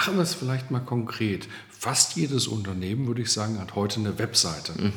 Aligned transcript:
Machen 0.00 0.16
wir 0.16 0.22
es 0.22 0.32
vielleicht 0.32 0.70
mal 0.70 0.80
konkret. 0.80 1.46
Fast 1.68 2.16
jedes 2.16 2.46
Unternehmen, 2.46 3.06
würde 3.06 3.20
ich 3.20 3.30
sagen, 3.30 3.60
hat 3.60 3.74
heute 3.74 4.00
eine 4.00 4.18
Webseite. 4.18 4.72
Mhm. 4.80 4.92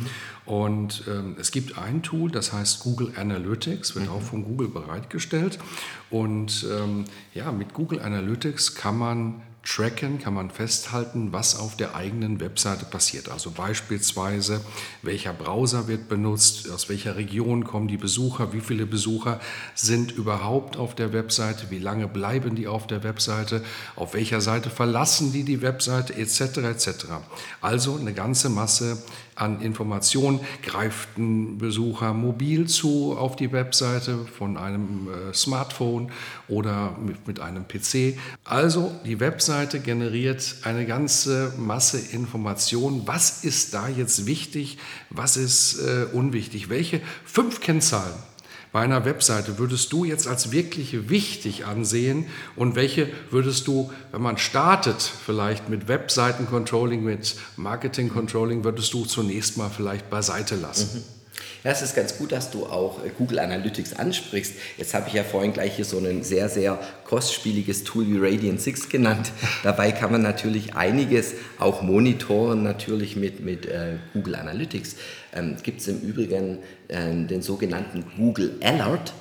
Und 0.45 1.03
ähm, 1.09 1.35
es 1.37 1.51
gibt 1.51 1.77
ein 1.77 2.03
Tool, 2.03 2.31
das 2.31 2.53
heißt 2.53 2.79
Google 2.79 3.11
Analytics, 3.17 3.95
wird 3.95 4.05
mhm. 4.05 4.11
auch 4.13 4.21
von 4.21 4.45
Google 4.45 4.69
bereitgestellt. 4.69 5.59
Und 6.09 6.65
ähm, 6.71 7.03
ja, 7.33 7.51
mit 7.51 7.73
Google 7.73 7.99
Analytics 7.99 8.75
kann 8.75 8.97
man 8.97 9.41
tracken, 9.63 10.19
kann 10.19 10.33
man 10.33 10.49
festhalten, 10.49 11.31
was 11.31 11.57
auf 11.57 11.77
der 11.77 11.95
eigenen 11.95 12.41
Webseite 12.41 12.85
passiert. 12.85 13.29
Also 13.29 13.51
beispielsweise, 13.51 14.61
welcher 15.01 15.33
Browser 15.33 15.87
wird 15.87 16.09
benutzt, 16.09 16.69
aus 16.69 16.89
welcher 16.89 17.15
Region 17.15 17.63
kommen 17.63 17.87
die 17.87 17.97
Besucher, 17.97 18.51
wie 18.51 18.59
viele 18.59 18.85
Besucher 18.85 19.39
sind 19.73 20.11
überhaupt 20.11 20.75
auf 20.75 20.95
der 20.95 21.13
Webseite, 21.13 21.69
wie 21.69 21.79
lange 21.79 22.07
bleiben 22.07 22.55
die 22.55 22.67
auf 22.67 22.87
der 22.87 23.03
Webseite, 23.03 23.63
auf 23.95 24.13
welcher 24.13 24.41
Seite 24.41 24.69
verlassen 24.69 25.31
die 25.31 25.43
die 25.43 25.61
Webseite 25.61 26.13
etc. 26.13 26.57
etc. 26.57 26.89
Also 27.61 27.95
eine 27.95 28.13
ganze 28.13 28.49
Masse 28.49 29.01
an 29.35 29.61
Informationen. 29.61 30.39
Greift 30.61 31.17
ein 31.17 31.57
Besucher 31.57 32.13
mobil 32.13 32.67
zu 32.67 33.15
auf 33.17 33.35
die 33.35 33.51
Webseite 33.51 34.25
von 34.25 34.57
einem 34.57 35.07
äh, 35.07 35.33
Smartphone 35.33 36.11
oder 36.47 36.95
mit, 37.03 37.27
mit 37.27 37.39
einem 37.39 37.67
PC? 37.67 38.17
Also 38.43 38.91
die 39.05 39.19
Webseite 39.19 39.79
generiert 39.79 40.57
eine 40.63 40.85
ganze 40.85 41.53
Masse 41.57 41.99
Informationen. 41.99 43.03
Was 43.05 43.43
ist 43.43 43.73
da 43.73 43.87
jetzt 43.87 44.25
wichtig? 44.25 44.77
Was 45.09 45.37
ist 45.37 45.79
äh, 45.79 46.05
unwichtig? 46.13 46.69
Welche 46.69 47.01
fünf 47.25 47.59
Kennzahlen 47.59 48.13
bei 48.73 48.81
einer 48.81 49.05
Webseite 49.05 49.59
würdest 49.59 49.93
du 49.93 50.03
jetzt 50.03 50.27
als 50.27 50.51
wirklich 50.51 51.07
wichtig 51.07 51.65
ansehen 51.65 52.25
und 52.55 52.75
welche 52.75 53.07
würdest 53.29 53.67
du, 53.67 53.93
wenn 54.11 54.23
man 54.23 54.39
startet, 54.39 54.99
vielleicht 55.01 55.69
mit 55.69 55.87
Webseiten-Controlling, 55.87 57.03
mit 57.03 57.35
Marketing-Controlling, 57.55 58.63
würdest 58.63 58.91
du 58.93 59.05
zunächst 59.05 59.57
mal 59.57 59.69
vielleicht 59.69 60.09
beiseite 60.09 60.55
lassen? 60.55 60.89
Mhm. 60.97 61.23
Ja, 61.63 61.71
es 61.71 61.81
ist 61.81 61.95
ganz 61.95 62.17
gut, 62.17 62.33
dass 62.33 62.51
du 62.51 62.65
auch 62.65 63.03
äh, 63.05 63.09
Google 63.17 63.39
Analytics 63.39 63.93
ansprichst. 63.93 64.53
Jetzt 64.77 64.93
habe 64.93 65.07
ich 65.07 65.13
ja 65.13 65.23
vorhin 65.23 65.53
gleich 65.53 65.77
hier 65.77 65.85
so 65.85 65.97
ein 65.97 66.23
sehr, 66.23 66.49
sehr 66.49 66.77
kostspieliges 67.05 67.85
Tool 67.85 68.05
wie 68.07 68.17
Radiant 68.17 68.59
6 68.59 68.89
genannt. 68.89 69.31
Dabei 69.63 69.93
kann 69.93 70.11
man 70.11 70.21
natürlich 70.21 70.75
einiges 70.75 71.33
auch 71.59 71.81
monitoren, 71.81 72.63
natürlich 72.63 73.15
mit, 73.15 73.39
mit 73.39 73.65
äh, 73.65 73.93
Google 74.11 74.35
Analytics. 74.35 74.97
Ähm, 75.33 75.55
Gibt 75.63 75.79
es 75.79 75.87
im 75.87 76.01
Übrigen 76.01 76.57
den 76.93 77.41
sogenannten 77.41 78.05
Google 78.17 78.57
Alert, 78.61 79.13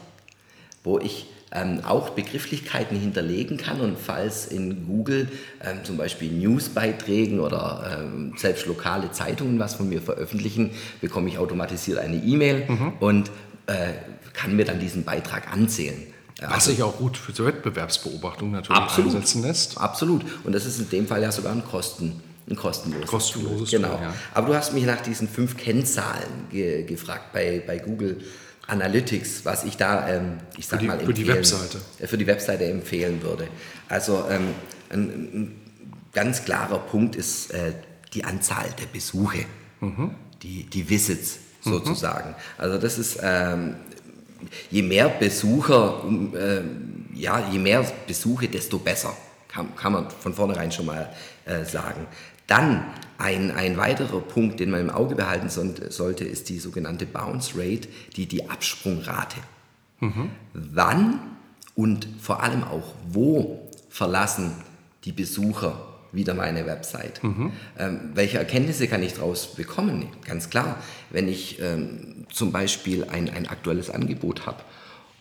wo 0.84 0.98
ich 0.98 1.27
ähm, 1.53 1.81
auch 1.84 2.11
Begrifflichkeiten 2.11 2.98
hinterlegen 2.98 3.56
kann 3.56 3.81
und 3.81 3.98
falls 3.98 4.47
in 4.47 4.87
Google 4.87 5.29
ähm, 5.62 5.84
zum 5.84 5.97
Beispiel 5.97 6.31
Newsbeiträgen 6.31 7.41
oder 7.41 8.01
ähm, 8.01 8.33
selbst 8.36 8.67
lokale 8.67 9.13
Zeitungen 9.13 9.58
was 9.58 9.74
von 9.74 9.89
mir 9.89 10.01
veröffentlichen, 10.01 10.70
bekomme 11.01 11.29
ich 11.29 11.39
automatisiert 11.39 11.98
eine 11.98 12.17
E-Mail 12.17 12.64
mhm. 12.69 12.92
und 13.01 13.30
äh, 13.67 13.92
kann 14.33 14.57
mir 14.57 14.64
dann 14.64 14.80
diesen 14.80 15.05
Beitrag 15.05 15.52
anzählen. 15.52 16.07
Was 16.41 16.52
also, 16.52 16.70
sich 16.70 16.83
auch 16.83 16.97
gut 16.97 17.17
für 17.17 17.33
die 17.33 17.45
Wettbewerbsbeobachtung 17.45 18.51
natürlich 18.51 18.80
absolut, 18.80 19.14
einsetzen 19.14 19.42
lässt. 19.42 19.79
Absolut. 19.79 20.24
Und 20.45 20.52
das 20.55 20.64
ist 20.64 20.80
in 20.80 20.89
dem 20.89 21.07
Fall 21.07 21.23
ja 21.23 21.30
sogar 21.30 21.52
ein 21.52 21.64
Kosten. 21.64 22.20
Ein 22.48 22.57
kostenloses, 22.57 23.07
kostenloses 23.07 23.70
Tool. 23.70 23.80
Genau. 23.80 23.95
ja. 23.95 24.14
Aber 24.35 24.48
du 24.48 24.55
hast 24.55 24.73
mich 24.73 24.85
nach 24.85 25.01
diesen 25.01 25.29
fünf 25.29 25.57
Kennzahlen 25.57 26.48
ge 26.51 26.83
gefragt 26.83 27.33
bei, 27.33 27.63
bei 27.67 27.79
Google 27.79 28.20
Analytics, 28.67 29.45
was 29.45 29.64
ich 29.64 29.77
da, 29.77 30.08
ähm, 30.08 30.39
ich 30.57 30.67
sag 30.67 30.79
für 30.79 30.83
die, 30.83 30.86
mal, 30.89 31.01
für 31.01 31.14
die 31.14 31.27
Webseite. 31.27 31.79
Äh, 31.98 32.07
für 32.07 32.19
die 32.19 32.27
Webseite 32.27 32.64
empfehlen 32.64 33.23
würde. 33.23 33.48
Also 33.89 34.25
ähm, 34.30 34.55
ein, 34.91 35.01
ein, 35.01 35.57
ganz 36.13 36.45
klarer 36.45 36.79
Punkt 36.79 37.17
ist 37.17 37.53
äh, 37.53 37.73
die 38.13 38.25
Anzahl 38.25 38.69
der 38.79 38.86
Besuche, 38.86 39.47
mhm. 39.80 40.14
die, 40.42 40.64
die 40.64 40.89
Visits 40.89 41.39
mhm. 41.64 41.70
sozusagen. 41.70 42.30
Mhm. 42.30 42.35
Also 42.59 42.79
das 42.79 42.98
ist, 42.98 43.19
ähm, 43.23 43.77
je 44.70 44.83
mehr 44.83 45.09
Besucher, 45.09 46.05
äh, 46.35 46.61
ja, 47.14 47.48
je 47.51 47.59
mehr 47.59 47.85
Besuche, 48.07 48.48
desto 48.48 48.79
besser, 48.79 49.17
kann, 49.48 49.74
kann 49.77 49.92
man 49.92 50.11
von 50.11 50.35
vornherein 50.35 50.73
schon 50.73 50.86
mal 50.86 51.13
äh, 51.45 51.64
sagen. 51.64 52.07
Dann 52.47 52.85
ein, 53.19 53.51
ein 53.53 53.77
weiterer 53.77 54.20
Punkt, 54.20 54.61
den 54.61 54.70
man 54.70 54.80
im 54.80 54.91
Auge 54.91 55.14
behalten 55.14 55.48
sollte, 55.48 56.25
ist 56.25 56.48
die 56.48 56.58
sogenannte 56.58 57.07
Bounce 57.07 57.53
Rate, 57.57 57.89
die, 58.17 58.27
die 58.27 58.51
Absprungrate. 58.51 59.36
Mhm. 60.01 60.30
Wann 60.53 61.20
und 61.75 62.08
vor 62.20 62.42
allem 62.42 62.64
auch 62.64 62.95
wo 63.08 63.70
verlassen 63.89 64.53
die 65.05 65.13
Besucher 65.13 65.89
wieder 66.13 66.35
meine 66.35 66.67
Website. 66.67 67.23
Mhm. 67.25 67.53
Ähm, 67.79 68.11
welche 68.14 68.39
Erkenntnisse 68.39 68.86
kann 68.86 69.03
ich 69.03 69.14
daraus 69.14 69.55
bekommen? 69.55 70.09
Ganz 70.27 70.51
klar, 70.51 70.77
wenn 71.11 71.29
ich 71.29 71.61
ähm, 71.61 72.27
zum 72.30 72.53
Beispiel 72.53 73.05
ein, 73.05 73.30
ein 73.30 73.48
aktuelles 73.48 73.89
Angebot 73.89 74.47
habe 74.47 74.63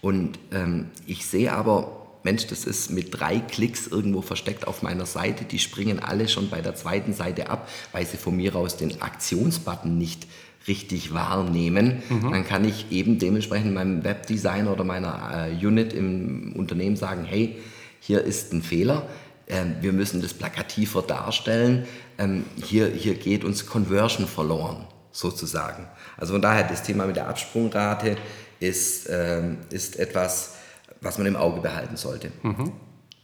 und 0.02 0.40
ähm, 0.52 0.90
ich 1.06 1.26
sehe 1.26 1.54
aber 1.54 2.01
Mensch, 2.24 2.48
das 2.48 2.66
ist 2.66 2.92
mit 2.92 3.20
drei 3.20 3.40
Klicks 3.40 3.88
irgendwo 3.88 4.22
versteckt 4.22 4.68
auf 4.68 4.82
meiner 4.84 5.06
Seite. 5.06 5.46
Die 5.46 5.60
springen 5.60 6.00
alle 6.00 6.28
schon 6.28 6.50
bei 6.50 6.62
der 6.62 6.76
zweiten 6.76 7.14
Seite 7.14 7.50
ab, 7.50 7.68
weil 7.92 8.06
sie 8.06 8.18
von 8.18 8.36
mir 8.36 8.56
aus 8.56 8.78
den 8.78 9.02
Aktionsbutton 9.02 9.98
nicht 9.98 10.28
richtig 10.68 11.14
wahrnehmen. 11.14 12.04
Mhm. 12.10 12.32
Dann 12.32 12.46
kann 12.46 12.66
ich 12.66 12.92
eben 12.92 13.18
dementsprechend 13.18 13.74
meinem 13.74 14.04
Webdesigner 14.04 14.72
oder 14.72 14.84
meiner 14.84 15.50
äh, 15.50 15.66
Unit 15.66 15.94
im 15.94 16.54
Unternehmen 16.56 16.96
sagen, 16.96 17.26
hey, 17.26 17.58
hier 18.00 18.24
ist 18.24 18.54
ein 18.54 18.62
Fehler. 18.62 19.08
Ähm, 19.48 19.76
wir 19.82 19.92
müssen 19.92 20.22
das 20.22 20.34
plakativer 20.34 21.02
darstellen. 21.02 21.86
Ähm, 22.18 22.46
hier, 22.64 22.88
hier 22.88 23.16
geht 23.16 23.44
uns 23.44 23.66
Conversion 23.66 24.28
verloren, 24.28 24.86
sozusagen. 25.12 25.88
Also 26.18 26.34
von 26.34 26.42
daher, 26.42 26.64
das 26.64 26.84
Thema 26.84 27.06
mit 27.08 27.16
der 27.16 27.28
Absprungrate 27.28 28.18
ist, 28.60 29.10
ähm, 29.10 29.58
ist 29.72 29.98
etwas, 29.98 30.56
was 31.02 31.18
man 31.18 31.28
im 31.28 31.36
Auge 31.36 31.62
behalten 31.62 31.98
sollte. 31.98 32.32
Mhm. 32.44 32.72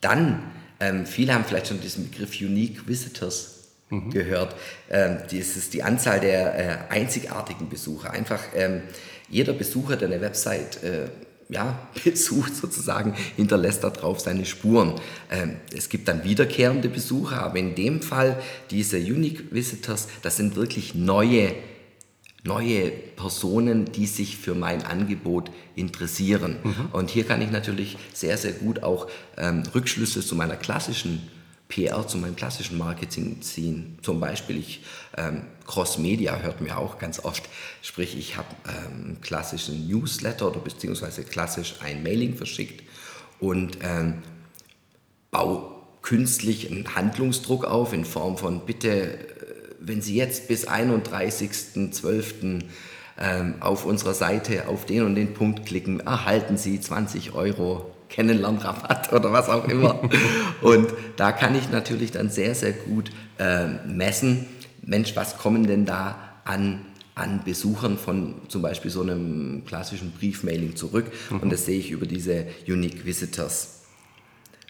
Dann, 0.02 0.44
ähm, 0.80 1.06
viele 1.06 1.34
haben 1.34 1.46
vielleicht 1.46 1.68
schon 1.68 1.80
diesen 1.80 2.10
Begriff 2.10 2.40
Unique 2.42 2.88
Visitors 2.88 3.70
mhm. 3.90 4.10
gehört. 4.10 4.56
Ähm, 4.90 5.20
das 5.24 5.56
ist 5.56 5.74
die 5.74 5.84
Anzahl 5.84 6.20
der 6.20 6.90
äh, 6.90 6.94
einzigartigen 6.94 7.70
Besucher. 7.70 8.12
Einfach 8.12 8.42
ähm, 8.56 8.82
jeder 9.30 9.54
Besucher, 9.54 9.96
der 9.96 10.10
eine 10.10 10.22
Website 10.22 10.84
äh, 10.84 11.10
ja, 11.50 11.88
besucht 12.04 12.56
sozusagen, 12.56 13.14
hinterlässt 13.36 13.84
da 13.84 13.90
drauf 13.90 14.20
seine 14.20 14.46
Spuren. 14.46 14.96
Ähm, 15.32 15.58
es 15.76 15.90
gibt 15.90 16.08
dann 16.08 16.24
wiederkehrende 16.24 16.90
Besucher, 16.90 17.42
aber 17.44 17.58
in 17.58 17.76
dem 17.76 18.02
Fall 18.02 18.42
diese 18.72 18.98
Unique 18.98 19.52
Visitors, 19.52 20.08
das 20.22 20.38
sind 20.38 20.56
wirklich 20.56 20.96
neue 20.96 21.54
neue 22.44 22.90
Personen, 22.90 23.92
die 23.92 24.08
sich 24.08 24.38
für 24.38 24.56
mein 24.56 24.84
Angebot 24.84 25.52
interessieren. 25.76 26.58
Mhm. 26.64 26.90
Und 26.94 27.10
hier 27.10 27.26
kann 27.26 27.42
ich 27.42 27.52
natürlich 27.52 27.98
sehr, 28.14 28.38
sehr 28.38 28.54
gut 28.54 28.84
auch 28.84 29.08
ähm, 29.38 29.64
Rückschlüsse 29.74 30.22
zu 30.22 30.36
meiner 30.36 30.56
klassischen 30.56 31.30
PR, 31.68 32.08
zu 32.08 32.18
meinem 32.18 32.36
klassischen 32.36 32.78
Marketing 32.78 33.42
ziehen. 33.42 34.00
Zum 34.02 34.20
Beispiel, 34.20 34.58
ich, 34.58 34.84
ähm, 35.18 35.42
Cross-Media 35.66 36.40
hört 36.40 36.62
mir 36.62 36.78
auch 36.78 36.98
ganz 36.98 37.20
oft, 37.24 37.44
sprich, 37.82 38.18
ich 38.18 38.38
habe 38.38 38.48
ähm, 38.68 39.04
einen 39.06 39.22
klassischen 39.22 39.88
Newsletter 39.88 40.48
oder 40.48 40.60
beziehungsweise 40.60 41.24
klassisch 41.24 41.76
ein 41.82 42.04
Mailing 42.04 42.36
verschickt 42.36 42.84
und 43.40 43.80
ähm, 43.82 44.20
baue 45.32 45.72
künstlich 46.02 46.72
einen 46.72 46.96
Handlungsdruck 46.96 47.66
auf 47.66 47.92
in 47.92 48.06
Form 48.06 48.38
von 48.38 48.66
bitte 48.66 49.18
wenn 49.80 50.02
Sie 50.02 50.16
jetzt 50.16 50.48
bis 50.48 50.68
31.12. 50.68 52.62
Ähm, 53.20 53.56
auf 53.62 53.84
unserer 53.86 54.14
Seite 54.14 54.68
auf 54.68 54.86
den 54.86 55.02
und 55.02 55.16
den 55.16 55.34
Punkt 55.34 55.66
klicken, 55.66 56.02
erhalten 56.02 56.56
Sie 56.56 56.80
20 56.80 57.34
Euro 57.34 57.92
Kennenlernrabatt 58.10 59.12
oder 59.14 59.34
was 59.34 59.50
auch 59.50 59.68
immer. 59.68 60.00
und 60.62 60.94
da 61.16 61.32
kann 61.32 61.56
ich 61.56 61.72
natürlich 61.72 62.12
dann 62.12 62.30
sehr, 62.30 62.54
sehr 62.54 62.74
gut 62.74 63.12
äh, 63.40 63.68
messen, 63.88 64.46
Mensch, 64.84 65.16
was 65.16 65.40
kommen 65.40 65.66
denn 65.66 65.86
da 65.88 66.18
an 66.46 66.82
an 67.18 67.42
Besuchern 67.44 67.98
von 67.98 68.36
zum 68.48 68.62
Beispiel 68.62 68.92
so 68.92 69.02
einem 69.02 69.64
klassischen 69.66 70.12
Briefmailing 70.12 70.76
zurück. 70.76 71.08
Mhm. 71.32 71.40
Und 71.40 71.52
das 71.52 71.66
sehe 71.66 71.80
ich 71.80 71.90
über 71.90 72.06
diese 72.06 72.46
Unique 72.68 73.06
Visitors. 73.06 73.77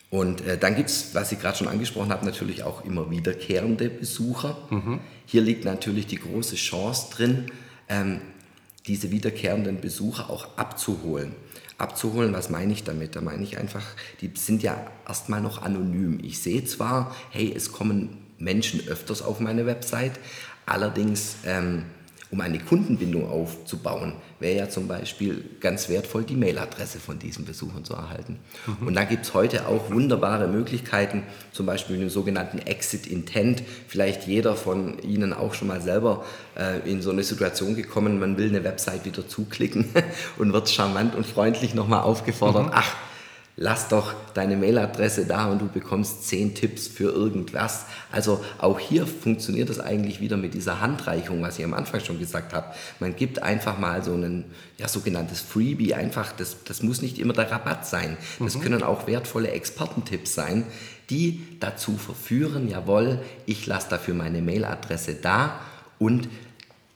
Und 0.10 0.46
äh, 0.46 0.58
dann 0.58 0.76
gibt 0.76 0.90
es, 0.90 1.14
was 1.14 1.32
ich 1.32 1.40
gerade 1.40 1.58
schon 1.58 1.68
angesprochen 1.68 2.12
habe, 2.12 2.26
natürlich 2.26 2.64
auch 2.64 2.86
immer 2.86 3.10
wiederkehrende 3.10 3.90
Besucher. 3.90 4.58
Mhm. 4.70 5.00
Hier 5.26 5.42
liegt 5.42 5.66
natürlich 5.66 6.08
die 6.08 6.18
große 6.18 6.56
Chance 6.56 7.08
drin, 7.14 7.52
ähm, 7.90 8.22
diese 8.88 9.12
wiederkehrenden 9.12 9.82
Besucher 9.82 10.30
auch 10.30 10.58
abzuholen. 10.58 11.36
Abzuholen, 11.78 12.34
was 12.34 12.50
meine 12.50 12.72
ich 12.72 12.86
damit? 12.86 13.16
Da 13.16 13.22
meine 13.22 13.44
ich 13.44 13.58
einfach, 13.58 13.86
die 14.22 14.32
sind 14.36 14.64
ja 14.64 14.88
erstmal 15.06 15.42
noch 15.42 15.62
anonym. 15.62 16.20
Ich 16.24 16.40
sehe 16.40 16.64
zwar, 16.64 17.14
hey, 17.30 17.54
es 17.54 17.72
kommen 17.74 18.18
Menschen 18.40 18.88
öfters 18.88 19.22
auf 19.22 19.40
meine 19.42 19.66
Website, 19.66 20.14
allerdings 20.66 21.36
ähm, 21.46 21.84
um 22.30 22.42
eine 22.42 22.60
Kundenbindung 22.60 23.30
aufzubauen, 23.30 24.14
wäre 24.40 24.58
ja 24.58 24.70
zum 24.70 24.88
Beispiel 24.88 25.44
ganz 25.62 25.88
wertvoll, 25.90 26.24
die 26.24 26.36
Mailadresse 26.36 27.00
von 27.00 27.20
diesen 27.20 27.46
Besuchern 27.46 27.86
zu 27.86 27.94
erhalten. 27.94 28.40
Mhm. 28.66 28.88
Und 28.88 28.94
da 28.96 29.06
gibt 29.06 29.26
es 29.26 29.34
heute 29.34 29.68
auch 29.68 29.90
wunderbare 29.90 30.48
Möglichkeiten, 30.48 31.24
zum 31.52 31.66
Beispiel 31.66 31.96
mit 31.96 32.04
dem 32.04 32.10
sogenannten 32.10 32.60
Exit 32.60 33.08
Intent. 33.08 33.64
Vielleicht 33.88 34.28
jeder 34.28 34.56
von 34.56 35.00
Ihnen 35.00 35.34
auch 35.34 35.54
schon 35.54 35.70
mal 35.70 35.82
selber 35.82 36.26
äh, 36.58 36.90
in 36.90 37.02
so 37.02 37.12
eine 37.12 37.24
Situation 37.24 37.76
gekommen, 37.76 38.20
man 38.20 38.38
will 38.38 38.50
eine 38.50 38.64
Website 38.64 39.06
wieder 39.06 39.28
zuklicken 39.28 39.86
und 40.38 40.52
wird 40.52 40.70
charmant 40.70 41.16
und 41.16 41.26
freundlich 41.26 41.74
nochmal 41.74 42.02
aufgefordert, 42.02 42.68
mhm. 42.68 42.72
ach, 42.74 42.94
lass 43.60 43.88
doch 43.88 44.14
deine 44.36 44.56
Mailadresse 44.56 45.26
da 45.26 45.48
und 45.48 45.60
du 45.60 45.68
bekommst 45.68 46.28
zehn 46.28 46.54
Tipps 46.54 46.88
für 46.88 47.12
irgendwas. 47.12 47.86
Also 48.12 48.46
auch 48.60 48.80
hier 48.80 49.08
funktioniert 49.08 49.70
es 49.72 49.80
eigentlich 49.80 50.22
wieder 50.22 50.38
mit 50.38 50.54
dieser 50.54 50.80
Handreichung, 50.80 51.42
was 51.42 51.58
ich 51.58 51.66
am 51.66 51.74
Anfang 51.74 52.00
schon 52.00 52.20
gesagt 52.20 52.54
habe. 52.54 52.68
Man 53.00 53.16
gibt 53.16 53.42
einfach 53.42 53.80
mal 53.80 54.04
so 54.04 54.14
ein 54.14 54.46
ja, 54.78 54.88
sogenanntes 54.88 55.42
Freebie, 55.42 55.96
einfach, 55.96 56.32
das, 56.34 56.64
das 56.66 56.84
muss 56.84 57.02
nicht 57.02 57.18
immer 57.18 57.34
der 57.34 57.52
Rabatt 57.52 57.88
sein. 57.88 58.16
Das 58.40 58.56
mhm. 58.56 58.62
können 58.62 58.84
auch 58.84 59.08
wertvolle 59.08 59.50
Expertentipps 59.50 60.36
sein, 60.36 60.66
die 61.10 61.42
dazu 61.60 61.98
verführen, 61.98 62.70
jawohl, 62.70 63.20
ich 63.48 63.66
lasse 63.66 63.90
dafür 63.90 64.14
meine 64.14 64.42
Mailadresse 64.44 65.16
da 65.16 65.60
und 65.98 66.30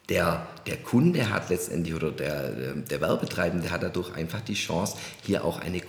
der, 0.10 0.46
der 0.68 0.78
Kunde 0.78 1.30
hat 1.30 1.50
letztendlich 1.50 1.96
oder 1.96 2.12
der, 2.12 2.52
der 2.74 3.02
Werbetreibende 3.02 3.72
hat 3.72 3.82
dadurch 3.82 4.14
einfach 4.14 4.42
die 4.42 4.56
Chance, 4.56 4.98
hier 5.24 5.46
auch 5.46 5.60
eine 5.60 5.80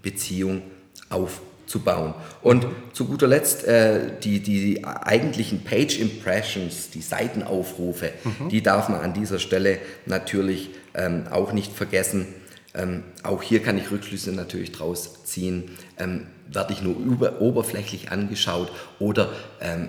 Kundenbeziehung 0.00 0.62
aufzubauen. 1.08 2.14
Und 2.42 2.66
zu 2.92 3.06
guter 3.06 3.26
Letzt 3.26 3.64
äh, 3.64 4.18
die, 4.22 4.40
die 4.40 4.84
eigentlichen 4.84 5.64
Page 5.64 5.98
Impressions, 5.98 6.90
die 6.90 7.02
Seitenaufrufe, 7.02 8.12
mhm. 8.24 8.48
die 8.48 8.62
darf 8.62 8.88
man 8.88 9.00
an 9.00 9.14
dieser 9.14 9.38
Stelle 9.38 9.78
natürlich 10.06 10.70
ähm, 10.94 11.24
auch 11.30 11.52
nicht 11.52 11.72
vergessen. 11.72 12.26
Ähm, 12.74 13.02
auch 13.22 13.42
hier 13.42 13.62
kann 13.62 13.78
ich 13.78 13.90
Rückschlüsse 13.90 14.32
natürlich 14.32 14.72
draus 14.72 15.24
ziehen. 15.24 15.70
Ähm, 15.98 16.26
werde 16.52 16.72
ich 16.72 16.82
nur 16.82 16.96
über, 16.96 17.40
oberflächlich 17.40 18.10
angeschaut 18.10 18.72
oder 18.98 19.30
ähm, 19.60 19.88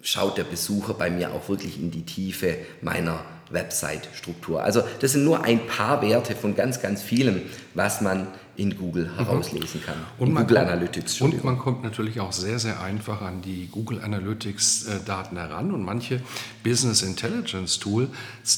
schaut 0.00 0.38
der 0.38 0.44
Besucher 0.44 0.94
bei 0.94 1.10
mir 1.10 1.32
auch 1.32 1.48
wirklich 1.48 1.80
in 1.80 1.90
die 1.90 2.04
Tiefe 2.04 2.56
meiner 2.82 3.24
Website-Struktur. 3.50 4.62
Also 4.62 4.82
das 5.00 5.12
sind 5.12 5.24
nur 5.24 5.44
ein 5.44 5.66
paar 5.66 6.02
Werte 6.02 6.34
von 6.34 6.54
ganz, 6.54 6.80
ganz 6.80 7.02
vielen, 7.02 7.42
was 7.74 8.00
man 8.00 8.28
in 8.58 8.76
Google 8.76 9.06
mhm. 9.06 9.16
herauslesen 9.16 9.80
kann. 9.80 9.94
Und 10.18 10.34
Google 10.34 10.46
kommt, 10.46 10.58
Analytics. 10.58 11.20
Und 11.20 11.44
man 11.44 11.58
kommt 11.58 11.84
natürlich 11.84 12.18
auch 12.20 12.32
sehr, 12.32 12.58
sehr 12.58 12.82
einfach 12.82 13.22
an 13.22 13.40
die 13.40 13.68
Google 13.70 14.02
Analytics-Daten 14.02 15.36
äh, 15.36 15.40
heran. 15.40 15.72
Und 15.72 15.84
manche 15.84 16.20
Business 16.64 17.02
Intelligence 17.02 17.78
Tools, 17.78 18.10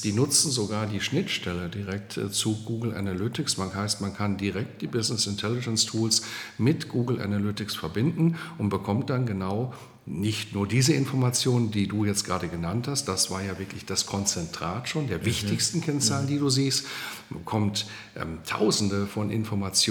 die 0.03 0.11
nutzen 0.11 0.51
sogar 0.51 0.87
die 0.87 1.01
Schnittstelle 1.01 1.69
direkt 1.69 2.17
äh, 2.17 2.31
zu 2.31 2.63
Google 2.65 2.95
Analytics. 2.95 3.57
Man 3.57 3.73
heißt, 3.73 4.01
man 4.01 4.15
kann 4.15 4.37
direkt 4.37 4.81
die 4.81 4.87
Business 4.87 5.27
Intelligence 5.27 5.85
Tools 5.85 6.23
mit 6.57 6.89
Google 6.89 7.21
Analytics 7.21 7.75
verbinden 7.75 8.37
und 8.57 8.69
bekommt 8.69 9.11
dann 9.11 9.27
genau 9.27 9.71
nicht 10.05 10.55
nur 10.55 10.67
diese 10.67 10.93
Informationen, 10.93 11.69
die 11.69 11.87
du 11.87 12.05
jetzt 12.05 12.25
gerade 12.25 12.47
genannt 12.47 12.87
hast, 12.87 13.05
das 13.05 13.29
war 13.29 13.43
ja 13.43 13.59
wirklich 13.59 13.85
das 13.85 14.07
Konzentrat 14.07 14.89
schon 14.89 15.07
der 15.07 15.19
mhm. 15.19 15.25
wichtigsten 15.25 15.81
Kennzahlen, 15.81 16.27
die 16.27 16.39
du 16.39 16.49
siehst, 16.49 16.87
man 17.29 17.39
bekommt 17.43 17.85
ähm, 18.15 18.39
tausende 18.45 19.05
von 19.05 19.29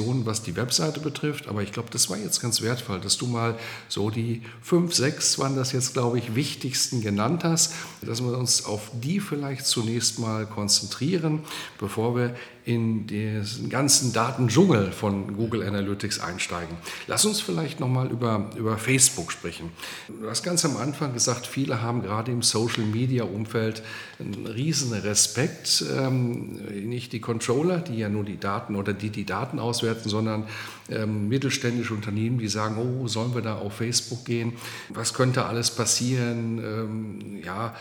Informationen, 0.00 0.26
was 0.26 0.42
die 0.42 0.56
Webseite 0.56 1.00
betrifft, 1.00 1.46
aber 1.48 1.62
ich 1.62 1.72
glaube, 1.72 1.90
das 1.90 2.08
war 2.08 2.16
jetzt 2.16 2.40
ganz 2.40 2.62
wertvoll, 2.62 3.00
dass 3.00 3.18
du 3.18 3.26
mal 3.26 3.56
so 3.88 4.10
die 4.10 4.42
fünf, 4.62 4.94
sechs 4.94 5.38
waren 5.38 5.56
das 5.56 5.72
jetzt, 5.72 5.92
glaube 5.92 6.18
ich, 6.18 6.34
wichtigsten 6.34 7.02
genannt 7.02 7.44
hast, 7.44 7.74
dass 8.02 8.22
wir 8.22 8.36
uns 8.36 8.64
auf 8.64 8.90
die 8.94 9.20
vielleicht 9.20 9.66
zunächst 9.66 10.18
mal 10.18 10.46
konzentrieren, 10.46 11.40
bevor 11.78 12.16
wir 12.16 12.34
in 12.70 13.08
den 13.08 13.68
ganzen 13.68 14.12
Datendschungel 14.12 14.92
von 14.92 15.36
Google 15.36 15.64
Analytics 15.64 16.20
einsteigen. 16.20 16.76
Lass 17.08 17.24
uns 17.24 17.40
vielleicht 17.40 17.80
nochmal 17.80 18.08
über, 18.12 18.48
über 18.56 18.78
Facebook 18.78 19.32
sprechen. 19.32 19.70
Du 20.08 20.30
hast 20.30 20.44
ganz 20.44 20.64
am 20.64 20.76
Anfang 20.76 21.12
gesagt, 21.12 21.48
viele 21.48 21.82
haben 21.82 22.00
gerade 22.00 22.30
im 22.30 22.42
Social-Media-Umfeld 22.42 23.82
einen 24.20 24.46
riesen 24.46 24.92
Respekt, 24.92 25.84
ähm, 25.98 26.60
nicht 26.88 27.12
die 27.12 27.20
Controller, 27.20 27.78
die 27.78 27.98
ja 27.98 28.08
nur 28.08 28.22
die 28.22 28.38
Daten 28.38 28.76
oder 28.76 28.92
die 28.92 29.10
die 29.10 29.24
Daten 29.24 29.58
auswerten, 29.58 30.08
sondern 30.08 30.44
ähm, 30.90 31.26
mittelständische 31.26 31.92
Unternehmen, 31.92 32.38
die 32.38 32.48
sagen, 32.48 32.76
oh, 32.78 33.08
sollen 33.08 33.34
wir 33.34 33.42
da 33.42 33.56
auf 33.56 33.74
Facebook 33.74 34.24
gehen? 34.24 34.52
Was 34.90 35.12
könnte 35.12 35.46
alles 35.46 35.72
passieren? 35.72 36.58
Ähm, 36.58 37.42
ja, 37.44 37.74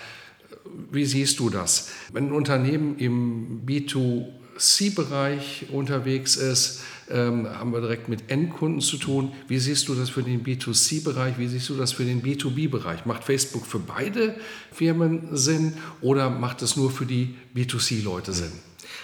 wie 0.92 1.06
siehst 1.06 1.38
du 1.38 1.52
das? 1.52 1.92
Wenn 2.12 2.30
ein 2.30 2.32
Unternehmen 2.32 2.98
im 2.98 3.62
B2 3.68 4.39
C-Bereich 4.60 5.66
unterwegs 5.72 6.36
ist, 6.36 6.82
ähm, 7.10 7.50
haben 7.50 7.74
wir 7.74 7.82
direkt 7.82 8.08
mit 8.10 8.30
Endkunden 8.30 8.82
zu 8.82 8.98
tun. 8.98 9.34
Wie 9.48 9.58
siehst 9.58 9.88
du 9.88 9.96
das 9.96 10.10
für 10.10 10.22
den 10.22 10.44
B2C-Bereich? 10.44 11.38
Wie 11.38 11.48
siehst 11.48 11.70
du 11.70 11.76
das 11.76 11.92
für 11.92 12.04
den 12.04 12.22
B2B-Bereich? 12.22 13.06
Macht 13.06 13.24
Facebook 13.24 13.66
für 13.66 13.80
beide 13.80 14.36
Firmen 14.72 15.36
Sinn 15.36 15.74
oder 16.02 16.30
macht 16.30 16.62
es 16.62 16.76
nur 16.76 16.92
für 16.92 17.06
die 17.06 17.36
B2C-Leute 17.56 18.34
Sinn? 18.34 18.52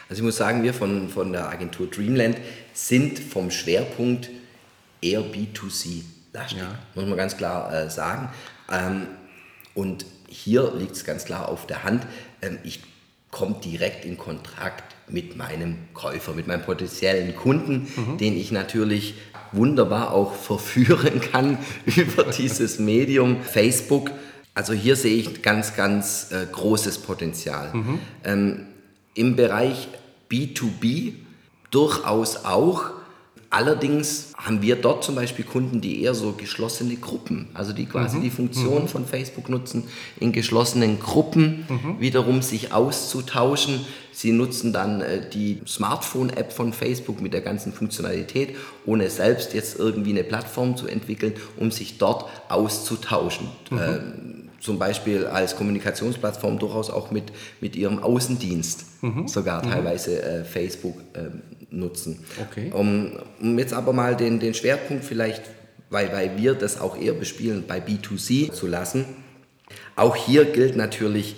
Also 0.08 0.22
ich 0.22 0.26
muss 0.26 0.38
sagen, 0.38 0.64
wir 0.64 0.74
von, 0.74 1.10
von 1.10 1.32
der 1.32 1.50
Agentur 1.50 1.88
Dreamland 1.88 2.38
sind 2.74 3.18
vom 3.18 3.50
Schwerpunkt 3.50 4.30
eher 5.02 5.22
B2C-lastig, 5.22 6.60
ja. 6.60 6.78
muss 6.94 7.06
man 7.06 7.18
ganz 7.18 7.38
klar 7.38 7.74
äh, 7.74 7.90
sagen. 7.90 8.30
Ähm, 8.72 9.08
und 9.74 10.06
hier 10.28 10.74
liegt 10.76 10.96
es 10.96 11.06
ganz 11.06 11.26
klar 11.26 11.50
auf 11.50 11.66
der 11.66 11.84
Hand. 11.84 12.06
Ähm, 12.42 12.60
ich 12.64 12.82
komme 13.32 13.56
direkt 13.64 14.06
in 14.06 14.18
Kontakt 14.18 14.95
mit 15.08 15.36
meinem 15.36 15.78
Käufer, 15.94 16.34
mit 16.34 16.48
meinem 16.48 16.64
potenziellen 16.64 17.36
Kunden, 17.36 17.88
mhm. 17.96 18.18
den 18.18 18.38
ich 18.38 18.52
natürlich 18.52 19.16
wunderbar 19.52 20.12
auch 20.12 20.34
verführen 20.34 21.22
kann 21.22 21.58
über 21.86 22.24
dieses 22.24 22.80
Medium 22.80 23.42
Facebook. 23.42 24.12
Also 24.54 24.74
hier 24.74 24.96
sehe 24.96 25.16
ich 25.16 25.42
ganz, 25.42 25.76
ganz 25.76 26.32
äh, 26.32 26.46
großes 26.52 27.00
Potenzial. 27.00 27.74
Mhm. 27.74 28.00
Ähm, 28.24 28.66
Im 29.14 29.36
Bereich 29.36 29.88
B2B 30.32 31.14
durchaus 31.72 32.46
auch. 32.46 32.92
Allerdings 33.50 34.34
haben 34.36 34.62
wir 34.62 34.76
dort 34.76 35.04
zum 35.04 35.16
Beispiel 35.16 35.46
Kunden, 35.46 35.80
die 35.80 36.02
eher 36.02 36.14
so 36.14 36.34
geschlossene 36.34 36.96
Gruppen, 36.96 37.48
also 37.54 37.74
die 37.74 37.86
quasi 37.86 38.18
mhm. 38.18 38.22
die 38.22 38.30
Funktion 38.30 38.84
mhm. 38.84 38.88
von 38.88 39.06
Facebook 39.06 39.50
nutzen, 39.50 39.84
in 40.20 40.32
geschlossenen 40.32 41.00
Gruppen 41.00 41.66
mhm. 41.70 42.00
wiederum 42.00 42.42
sich 42.42 42.74
auszutauschen. 42.74 43.86
Sie 44.12 44.32
nutzen 44.32 44.74
dann 44.74 45.02
äh, 45.02 45.30
die 45.30 45.62
Smartphone-App 45.68 46.52
von 46.52 46.74
Facebook 46.74 47.22
mit 47.22 47.34
der 47.34 47.42
ganzen 47.42 47.72
Funktionalität, 47.72 48.56
ohne 48.86 49.10
selbst 49.10 49.54
jetzt 49.54 49.78
irgendwie 49.78 50.12
eine 50.12 50.24
Plattform 50.24 50.76
zu 50.76 50.88
entwickeln, 50.88 51.34
um 51.58 51.72
sich 51.72 51.98
dort 51.98 52.26
auszutauschen. 52.50 53.48
Mhm. 53.70 53.78
Äh, 53.78 54.00
zum 54.66 54.80
Beispiel 54.80 55.28
als 55.28 55.56
Kommunikationsplattform 55.56 56.58
durchaus 56.58 56.90
auch 56.90 57.12
mit, 57.12 57.26
mit 57.62 57.76
ihrem 57.76 58.00
Außendienst 58.00 59.04
mhm. 59.04 59.28
sogar 59.28 59.64
mhm. 59.64 59.70
teilweise 59.70 60.22
äh, 60.22 60.44
Facebook 60.44 60.98
äh, 61.14 61.26
nutzen. 61.70 62.24
Okay. 62.50 62.72
Um, 62.72 63.14
um, 63.40 63.60
jetzt 63.60 63.74
aber 63.74 63.94
mal 63.94 64.16
den, 64.16 64.40
den 64.40 64.54
Schwerpunkt 64.54 65.04
vielleicht, 65.04 65.44
weil, 65.90 66.12
weil 66.12 66.38
wir 66.38 66.54
das 66.54 66.80
auch 66.80 66.98
eher 67.00 67.14
bespielen, 67.14 67.66
bei 67.68 67.80
B2C 67.80 68.52
zu 68.52 68.68
lassen. 68.68 69.06
Auch 69.96 70.16
hier 70.16 70.46
gilt 70.46 70.76
natürlich, 70.76 71.36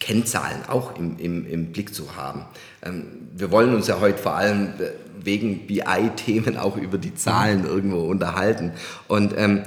Kennzahlen 0.00 0.64
auch 0.66 0.96
im, 0.96 1.16
im, 1.18 1.46
im 1.46 1.70
Blick 1.70 1.94
zu 1.94 2.16
haben. 2.16 2.44
Ähm, 2.84 3.28
wir 3.36 3.52
wollen 3.52 3.72
uns 3.72 3.86
ja 3.86 4.00
heute 4.00 4.18
vor 4.18 4.34
allem 4.34 4.74
wegen 5.22 5.68
BI-Themen 5.68 6.56
auch 6.56 6.76
über 6.76 6.98
die 6.98 7.14
Zahlen 7.14 7.64
irgendwo 7.64 8.00
unterhalten. 8.00 8.72
Und 9.06 9.32
ähm, 9.36 9.62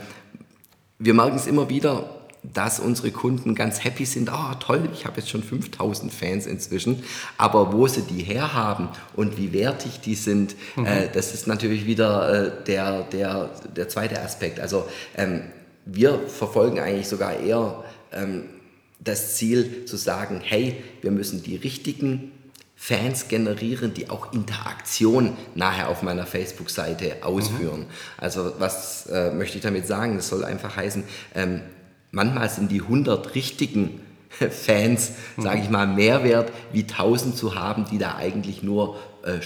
wir 0.99 1.13
merken 1.13 1.37
es 1.37 1.47
immer 1.47 1.69
wieder, 1.69 2.09
dass 2.53 2.79
unsere 2.79 3.11
Kunden 3.11 3.55
ganz 3.55 3.83
happy 3.83 4.05
sind, 4.05 4.29
ah 4.29 4.51
oh, 4.51 4.55
toll, 4.59 4.89
ich 4.93 5.05
habe 5.05 5.17
jetzt 5.17 5.29
schon 5.29 5.43
5000 5.43 6.13
Fans 6.13 6.45
inzwischen, 6.45 7.03
aber 7.37 7.73
wo 7.73 7.87
sie 7.87 8.01
die 8.01 8.23
herhaben 8.23 8.89
und 9.15 9.37
wie 9.37 9.53
wertig 9.53 9.99
die 10.01 10.15
sind, 10.15 10.55
mhm. 10.75 10.85
äh, 10.85 11.09
das 11.11 11.33
ist 11.33 11.47
natürlich 11.47 11.85
wieder 11.85 12.45
äh, 12.47 12.63
der, 12.65 13.03
der, 13.03 13.49
der 13.75 13.89
zweite 13.89 14.21
Aspekt. 14.21 14.59
Also 14.59 14.87
ähm, 15.15 15.43
wir 15.85 16.19
verfolgen 16.27 16.79
eigentlich 16.79 17.07
sogar 17.07 17.39
eher 17.39 17.83
ähm, 18.11 18.45
das 18.99 19.35
Ziel 19.35 19.85
zu 19.85 19.97
sagen, 19.97 20.41
hey, 20.43 20.83
wir 21.01 21.11
müssen 21.11 21.43
die 21.43 21.55
richtigen 21.55 22.31
Fans 22.75 23.29
generieren, 23.29 23.93
die 23.93 24.09
auch 24.09 24.33
Interaktion 24.33 25.37
nachher 25.55 25.89
auf 25.89 26.01
meiner 26.01 26.25
Facebook-Seite 26.25 27.23
ausführen. 27.23 27.81
Mhm. 27.81 27.85
Also 28.17 28.53
was 28.59 29.05
äh, 29.07 29.31
möchte 29.31 29.57
ich 29.57 29.63
damit 29.63 29.87
sagen? 29.87 30.17
Das 30.17 30.27
soll 30.27 30.43
einfach 30.43 30.75
heißen, 30.75 31.03
ähm, 31.35 31.61
manchmal 32.15 32.49
sind 32.49 32.71
die 32.71 32.81
100 32.81 33.35
richtigen 33.35 34.01
Fans, 34.49 35.11
sage 35.37 35.61
ich 35.61 35.69
mal, 35.69 35.85
mehr 35.85 36.23
wert, 36.23 36.51
wie 36.73 36.81
1000 36.81 37.37
zu 37.37 37.55
haben, 37.55 37.85
die 37.91 37.97
da 37.97 38.15
eigentlich 38.15 38.63
nur 38.63 38.97
äh, 39.23 39.39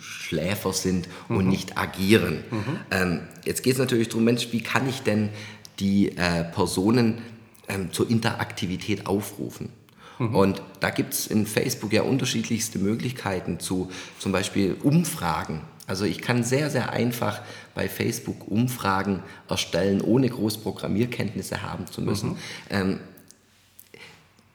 Schläfer 0.00 0.72
sind 0.72 1.08
und 1.28 1.44
mhm. 1.44 1.50
nicht 1.50 1.78
agieren. 1.78 2.44
Mhm. 2.50 2.80
Ähm, 2.90 3.20
jetzt 3.44 3.62
geht 3.62 3.74
es 3.74 3.78
natürlich 3.78 4.08
darum, 4.08 4.24
Mensch, 4.24 4.48
wie 4.52 4.62
kann 4.62 4.88
ich 4.88 5.02
denn 5.02 5.30
die 5.78 6.16
äh, 6.16 6.44
Personen 6.44 7.22
ähm, 7.68 7.92
zur 7.92 8.10
Interaktivität 8.10 9.06
aufrufen? 9.06 9.70
Mhm. 10.18 10.34
Und 10.34 10.62
da 10.80 10.90
gibt 10.90 11.14
es 11.14 11.26
in 11.26 11.46
Facebook 11.46 11.92
ja 11.92 12.02
unterschiedlichste 12.02 12.78
Möglichkeiten 12.78 13.58
zu 13.58 13.90
zum 14.18 14.32
Beispiel 14.32 14.76
Umfragen. 14.82 15.62
Also 15.90 16.04
ich 16.04 16.20
kann 16.20 16.44
sehr, 16.44 16.70
sehr 16.70 16.92
einfach 16.92 17.42
bei 17.74 17.88
Facebook 17.88 18.46
Umfragen 18.46 19.24
erstellen, 19.48 20.00
ohne 20.00 20.28
groß 20.28 20.58
Programmierkenntnisse 20.58 21.64
haben 21.64 21.88
zu 21.88 22.00
müssen. 22.00 22.30
Mhm. 22.30 22.36
Ähm, 22.70 23.00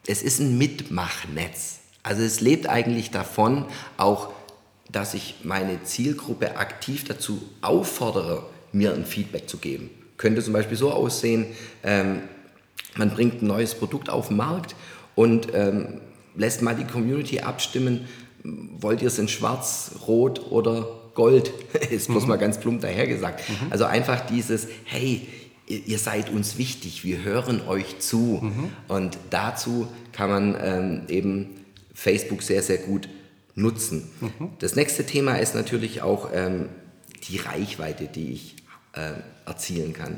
es 0.08 0.24
ist 0.24 0.40
ein 0.40 0.58
Mitmachnetz. 0.58 1.80
Also 2.04 2.22
es 2.22 2.40
lebt 2.40 2.70
eigentlich 2.70 3.12
davon, 3.12 3.66
auch 3.98 4.30
dass 4.90 5.14
ich 5.14 5.40
meine 5.44 5.84
Zielgruppe 5.84 6.56
aktiv 6.56 7.04
dazu 7.04 7.42
auffordere, 7.60 8.46
mir 8.72 8.94
ein 8.94 9.06
Feedback 9.06 9.50
zu 9.50 9.58
geben. 9.58 9.90
Könnte 10.16 10.42
zum 10.42 10.54
Beispiel 10.54 10.78
so 10.78 10.94
aussehen, 10.94 11.48
ähm, 11.84 12.22
man 12.96 13.10
bringt 13.10 13.42
ein 13.42 13.48
neues 13.48 13.76
Produkt 13.76 14.10
auf 14.10 14.30
den 14.30 14.38
Markt 14.38 14.74
und 15.16 15.50
ähm, 15.54 16.00
lässt 16.38 16.62
mal 16.62 16.78
die 16.78 16.86
Community 16.86 17.42
abstimmen, 17.42 18.08
wollt 18.44 19.02
ihr 19.02 19.10
es 19.10 19.20
in 19.20 19.28
schwarz, 19.28 19.92
rot 20.08 20.40
oder 20.50 20.88
gold? 21.16 21.52
Ist 21.90 22.08
bloß 22.08 22.24
mhm. 22.24 22.30
mal 22.30 22.38
ganz 22.38 22.60
plump 22.60 22.82
dahergesagt. 22.82 23.50
Mhm. 23.50 23.72
Also 23.72 23.86
einfach 23.86 24.26
dieses, 24.28 24.68
hey, 24.84 25.28
ihr 25.68 25.98
seid 25.98 26.30
uns 26.30 26.58
wichtig, 26.58 27.04
wir 27.04 27.24
hören 27.24 27.62
euch 27.68 28.00
zu. 28.00 28.40
Mhm. 28.42 28.72
Und 28.88 29.18
dazu 29.32 29.88
kann 30.12 30.30
man 30.30 30.58
ähm, 30.62 31.02
eben 31.08 31.66
Facebook 31.94 32.44
sehr, 32.44 32.62
sehr 32.62 32.78
gut 32.78 33.10
nutzen. 33.56 34.10
Mhm. 34.22 34.50
Das 34.60 34.76
nächste 34.76 35.06
Thema 35.06 35.36
ist 35.36 35.56
natürlich 35.56 36.02
auch 36.02 36.30
ähm, 36.34 36.70
die 37.28 37.38
Reichweite, 37.38 38.06
die 38.06 38.32
ich 38.34 38.56
äh, 38.94 39.14
erzielen 39.46 39.94
kann. 39.94 40.18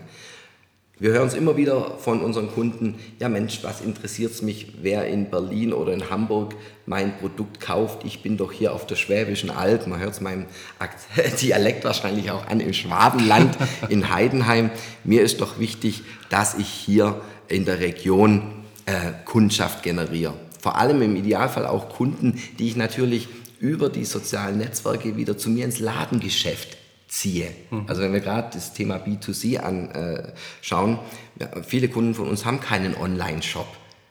Wir 1.00 1.12
hören 1.12 1.28
es 1.28 1.36
immer 1.36 1.58
wieder 1.58 2.00
von 2.00 2.22
unseren 2.22 2.52
Kunden, 2.52 2.96
ja 3.20 3.30
Mensch, 3.30 3.60
was 3.62 3.82
interessiert 3.82 4.32
es 4.32 4.42
mich, 4.42 4.74
wer 4.82 5.06
in 5.06 5.30
Berlin 5.30 5.72
oder 5.72 5.94
in 5.94 6.10
Hamburg 6.10 6.56
mein 6.88 7.16
Produkt 7.20 7.60
kauft. 7.60 8.04
Ich 8.04 8.24
bin 8.24 8.36
doch 8.36 8.52
hier 8.52 8.74
auf 8.74 8.88
der 8.88 8.96
Schwäbischen 8.96 9.52
Alb, 9.52 9.86
man 9.86 10.00
hört 10.00 10.14
es 10.14 10.22
meinem 10.22 10.46
Dialekt 11.42 11.84
wahrscheinlich 11.84 12.32
auch 12.32 12.48
an, 12.48 12.62
im 12.62 12.74
Schwabenland, 12.74 13.56
in 13.90 14.12
Heidenheim. 14.12 14.72
Mir 15.04 15.22
ist 15.22 15.40
doch 15.40 15.60
wichtig, 15.60 16.02
dass 16.30 16.56
ich 16.56 16.68
hier 16.68 17.22
in 17.48 17.66
der 17.66 17.80
Region 17.80 18.42
äh, 18.88 19.12
Kundschaft 19.24 19.84
generiere. 19.84 20.34
Vor 20.60 20.78
allem 20.78 21.04
im 21.04 21.16
Idealfall 21.16 21.68
auch 21.68 21.90
Kunden, 21.90 22.42
die 22.58 22.70
ich 22.70 22.76
natürlich 22.76 23.28
über 23.60 23.90
die 23.90 24.06
sozialen 24.06 24.58
Netzwerke 24.58 25.16
wieder 25.16 25.38
zu 25.38 25.52
mir 25.52 25.66
ins 25.66 25.78
Ladengeschäft 25.78 26.77
ziehe. 27.08 27.52
Mhm. 27.72 27.86
Also 27.88 28.02
wenn 28.02 28.14
wir 28.14 28.20
gerade 28.20 28.50
das 28.54 28.74
Thema 28.74 28.98
B2C 28.98 29.58
anschauen, 29.58 31.00
viele 31.66 31.90
Kunden 31.90 32.14
von 32.14 32.28
uns 32.28 32.46
haben 32.46 32.60
keinen 32.60 32.96
Online-Shop. 32.96 33.68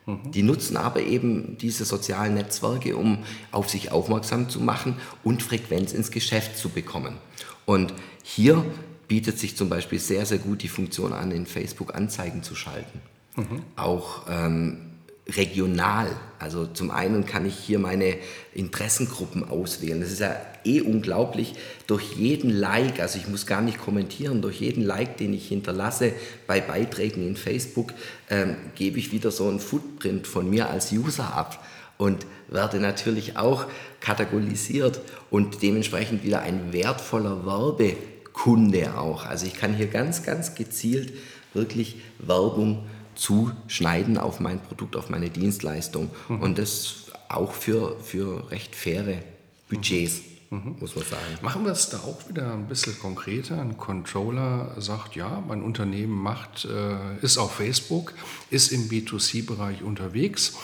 Mhm. 0.06 0.30
Die 0.30 0.42
nutzen 0.42 0.76
aber 0.76 1.00
eben 1.00 1.58
diese 1.58 1.84
sozialen 1.84 2.34
Netzwerke, 2.34 2.96
um 2.96 3.24
auf 3.52 3.68
sich 3.68 3.92
aufmerksam 3.92 4.48
zu 4.48 4.60
machen 4.60 4.96
und 5.24 5.42
Frequenz 5.42 5.92
ins 5.92 6.10
Geschäft 6.10 6.56
zu 6.56 6.70
bekommen. 6.70 7.16
Und 7.64 7.92
hier 8.22 8.64
bietet 9.08 9.38
sich 9.38 9.56
zum 9.56 9.68
Beispiel 9.68 9.98
sehr, 9.98 10.26
sehr 10.26 10.38
gut 10.38 10.62
die 10.62 10.68
Funktion 10.68 11.12
an, 11.12 11.30
in 11.30 11.46
Facebook 11.46 11.94
Anzeigen 11.94 12.42
zu 12.42 12.54
schalten. 12.54 13.00
Mhm. 13.36 13.62
Auch 13.76 14.26
ähm, 14.28 14.85
regional. 15.28 16.08
Also 16.38 16.66
zum 16.66 16.90
einen 16.90 17.26
kann 17.26 17.46
ich 17.46 17.56
hier 17.56 17.78
meine 17.78 18.16
Interessengruppen 18.54 19.48
auswählen. 19.48 20.00
Das 20.00 20.12
ist 20.12 20.20
ja 20.20 20.36
eh 20.64 20.80
unglaublich. 20.80 21.54
Durch 21.86 22.14
jeden 22.16 22.50
Like, 22.50 23.00
also 23.00 23.18
ich 23.18 23.26
muss 23.26 23.46
gar 23.46 23.60
nicht 23.60 23.78
kommentieren, 23.78 24.42
durch 24.42 24.60
jeden 24.60 24.84
Like, 24.84 25.16
den 25.16 25.34
ich 25.34 25.48
hinterlasse 25.48 26.12
bei 26.46 26.60
Beiträgen 26.60 27.26
in 27.26 27.36
Facebook, 27.36 27.92
ähm, 28.30 28.56
gebe 28.74 28.98
ich 28.98 29.12
wieder 29.12 29.30
so 29.30 29.48
einen 29.48 29.60
Footprint 29.60 30.26
von 30.26 30.48
mir 30.48 30.70
als 30.70 30.92
User 30.92 31.34
ab 31.34 31.64
und 31.98 32.26
werde 32.48 32.78
natürlich 32.78 33.36
auch 33.36 33.66
kategorisiert 34.00 35.00
und 35.30 35.62
dementsprechend 35.62 36.22
wieder 36.22 36.42
ein 36.42 36.72
wertvoller 36.72 37.44
Werbekunde 37.46 38.96
auch. 38.96 39.24
Also 39.24 39.46
ich 39.46 39.54
kann 39.54 39.74
hier 39.74 39.88
ganz, 39.88 40.22
ganz 40.22 40.54
gezielt 40.54 41.14
wirklich 41.54 41.96
Werbung 42.18 42.84
zuschneiden 43.16 44.18
auf 44.18 44.40
mein 44.40 44.60
Produkt, 44.60 44.96
auf 44.96 45.08
meine 45.08 45.30
Dienstleistung. 45.30 46.10
Mhm. 46.28 46.40
Und 46.40 46.58
das 46.58 47.06
auch 47.28 47.52
für, 47.52 47.98
für 48.00 48.50
recht 48.50 48.76
faire 48.76 49.22
Budgets. 49.68 50.20
Mhm. 50.50 50.76
Muss 50.78 50.94
man 50.94 51.04
sagen. 51.04 51.24
Machen 51.42 51.64
wir 51.64 51.72
es 51.72 51.88
da 51.88 51.98
auch 51.98 52.28
wieder 52.28 52.52
ein 52.52 52.68
bisschen 52.68 52.96
konkreter. 52.98 53.60
Ein 53.60 53.76
Controller 53.76 54.76
sagt, 54.78 55.16
ja, 55.16 55.42
mein 55.46 55.60
Unternehmen 55.60 56.12
macht, 56.22 56.66
äh, 56.66 57.16
ist 57.20 57.38
auf 57.38 57.56
Facebook, 57.56 58.14
ist 58.50 58.70
im 58.70 58.88
B2C-Bereich 58.88 59.82
unterwegs 59.82 60.54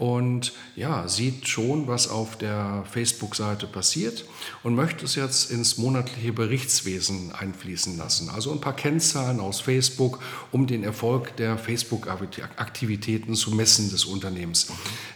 und 0.00 0.54
ja, 0.76 1.06
sieht 1.08 1.46
schon, 1.46 1.86
was 1.86 2.08
auf 2.08 2.38
der 2.38 2.84
Facebook-Seite 2.90 3.66
passiert 3.66 4.24
und 4.62 4.74
möchte 4.74 5.04
es 5.04 5.14
jetzt 5.14 5.50
ins 5.50 5.76
monatliche 5.76 6.32
Berichtswesen 6.32 7.32
einfließen 7.32 7.98
lassen. 7.98 8.30
Also 8.30 8.50
ein 8.50 8.62
paar 8.62 8.74
Kennzahlen 8.74 9.40
aus 9.40 9.60
Facebook, 9.60 10.18
um 10.52 10.66
den 10.66 10.84
Erfolg 10.84 11.36
der 11.36 11.58
Facebook-Aktivitäten 11.58 13.34
zu 13.34 13.50
messen 13.50 13.90
des 13.90 14.06
Unternehmens. 14.06 14.68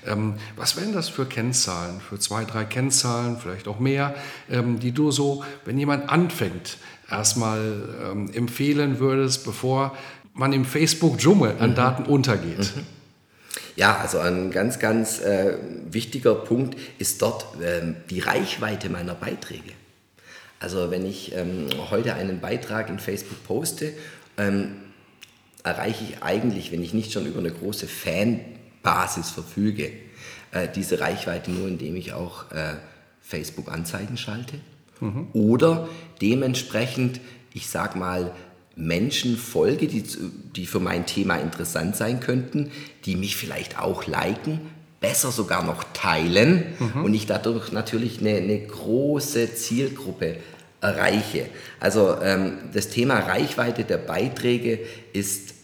Ähm, 0.06 0.34
was 0.54 0.76
wären 0.76 0.92
das 0.92 1.08
für 1.08 1.24
Kennzahlen, 1.24 2.02
für 2.06 2.18
zwei, 2.18 2.44
drei 2.44 2.66
Kennzahlen, 2.66 3.38
vielleicht 3.38 3.68
auch 3.68 3.78
mehr, 3.78 4.14
ähm, 4.50 4.80
die 4.80 4.92
du 4.92 5.10
so, 5.10 5.44
wenn 5.64 5.78
jemand 5.78 6.10
anfängt, 6.10 6.76
erstmal 7.10 7.88
ähm, 8.04 8.30
empfehlen 8.34 8.98
würdest, 8.98 9.46
bevor 9.46 9.96
man 10.34 10.52
im 10.52 10.66
Facebook-Dschungel 10.66 11.56
an 11.58 11.70
mhm. 11.70 11.74
Daten 11.74 12.02
untergeht? 12.02 12.76
Mhm. 12.76 12.93
Ja, 13.76 13.98
also 13.98 14.18
ein 14.18 14.50
ganz, 14.50 14.78
ganz 14.78 15.20
äh, 15.20 15.56
wichtiger 15.90 16.34
Punkt 16.34 16.78
ist 16.98 17.22
dort 17.22 17.46
ähm, 17.62 17.96
die 18.10 18.20
Reichweite 18.20 18.88
meiner 18.88 19.14
Beiträge. 19.14 19.72
Also 20.60 20.90
wenn 20.90 21.04
ich 21.04 21.34
ähm, 21.34 21.66
heute 21.90 22.14
einen 22.14 22.40
Beitrag 22.40 22.88
in 22.88 22.98
Facebook 22.98 23.44
poste, 23.44 23.92
ähm, 24.38 24.76
erreiche 25.62 26.04
ich 26.04 26.22
eigentlich, 26.22 26.70
wenn 26.72 26.82
ich 26.82 26.94
nicht 26.94 27.12
schon 27.12 27.26
über 27.26 27.40
eine 27.40 27.50
große 27.50 27.88
Fanbasis 27.88 29.30
verfüge, 29.30 29.90
äh, 30.52 30.68
diese 30.74 31.00
Reichweite 31.00 31.50
nur, 31.50 31.66
indem 31.66 31.96
ich 31.96 32.12
auch 32.12 32.50
äh, 32.52 32.74
Facebook-Anzeigen 33.20 34.16
schalte 34.16 34.60
mhm. 35.00 35.28
oder 35.32 35.88
dementsprechend, 36.20 37.20
ich 37.52 37.68
sag 37.68 37.96
mal, 37.96 38.32
Menschen 38.76 39.36
folge, 39.36 39.86
die, 39.86 40.04
die 40.56 40.66
für 40.66 40.80
mein 40.80 41.06
Thema 41.06 41.36
interessant 41.36 41.96
sein 41.96 42.20
könnten, 42.20 42.70
die 43.04 43.16
mich 43.16 43.36
vielleicht 43.36 43.78
auch 43.78 44.06
liken, 44.06 44.60
besser 45.00 45.30
sogar 45.30 45.62
noch 45.62 45.84
teilen 45.92 46.64
mhm. 46.78 47.04
und 47.04 47.14
ich 47.14 47.26
dadurch 47.26 47.72
natürlich 47.72 48.20
eine, 48.20 48.36
eine 48.36 48.58
große 48.58 49.54
Zielgruppe 49.54 50.36
erreiche. 50.80 51.46
Also 51.80 52.16
ähm, 52.22 52.58
das 52.72 52.88
Thema 52.88 53.18
Reichweite 53.18 53.84
der 53.84 53.98
Beiträge 53.98 54.80
ist 55.12 55.54